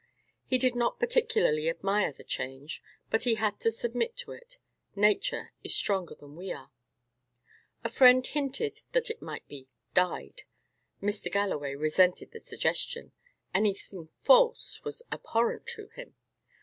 [0.47, 4.57] He did not particularly admire the change, but he had to submit to it.
[4.95, 6.71] Nature is stronger than we are.
[7.83, 10.41] A friend hinted that it might be "dyed."
[11.03, 11.31] Mr.
[11.31, 13.11] Galloway resented the suggestion:
[13.53, 16.15] anything false was abhorrent to him.